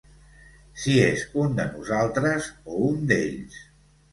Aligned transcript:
Si 0.83 0.95
és 1.01 1.27
un 1.43 1.53
de 1.61 1.67
nosaltres 1.75 2.51
o 2.73 2.81
un 2.89 3.07
d'ells. 3.13 3.63